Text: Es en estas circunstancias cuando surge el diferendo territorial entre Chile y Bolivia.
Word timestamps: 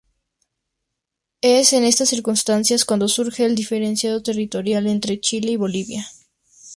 Es 1.41 1.73
en 1.73 1.83
estas 1.83 2.09
circunstancias 2.09 2.85
cuando 2.85 3.07
surge 3.07 3.45
el 3.45 3.53
diferendo 3.53 4.23
territorial 4.23 4.87
entre 4.87 5.19
Chile 5.19 5.51
y 5.51 5.57
Bolivia. 5.57 6.07